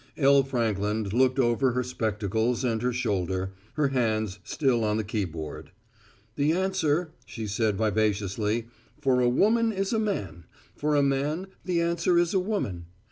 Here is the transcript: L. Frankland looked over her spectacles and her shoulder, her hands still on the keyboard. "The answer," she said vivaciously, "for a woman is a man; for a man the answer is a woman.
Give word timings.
L. 0.17 0.41
Frankland 0.41 1.13
looked 1.13 1.37
over 1.37 1.73
her 1.73 1.83
spectacles 1.83 2.63
and 2.63 2.81
her 2.81 2.91
shoulder, 2.91 3.51
her 3.73 3.89
hands 3.89 4.39
still 4.43 4.83
on 4.83 4.97
the 4.97 5.03
keyboard. 5.03 5.69
"The 6.37 6.53
answer," 6.53 7.11
she 7.27 7.45
said 7.45 7.77
vivaciously, 7.77 8.65
"for 8.99 9.21
a 9.21 9.29
woman 9.29 9.71
is 9.71 9.93
a 9.93 9.99
man; 9.99 10.45
for 10.75 10.95
a 10.95 11.03
man 11.03 11.49
the 11.63 11.81
answer 11.81 12.17
is 12.17 12.33
a 12.33 12.39
woman. 12.39 12.87